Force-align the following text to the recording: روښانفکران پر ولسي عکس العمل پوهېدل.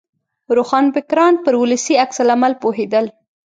روښانفکران 0.57 1.33
پر 1.43 1.53
ولسي 1.61 1.95
عکس 2.03 2.17
العمل 2.23 2.53
پوهېدل. 2.61 3.05